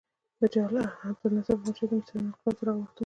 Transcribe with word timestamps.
د 0.39 0.41
جل 0.53 0.75
عبدالناصر 1.09 1.55
په 1.59 1.63
مشرۍ 1.65 1.87
د 1.87 1.91
مصریانو 1.99 2.29
انقلاب 2.29 2.55
تر 2.59 2.67
هغه 2.69 2.75
وخته 2.81 2.91
و. 2.97 2.99